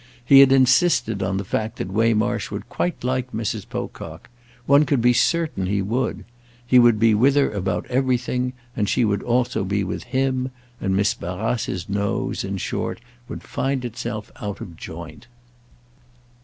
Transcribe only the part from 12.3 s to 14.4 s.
in short, would find itself